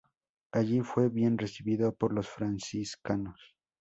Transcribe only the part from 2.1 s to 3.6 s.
los franciscanos.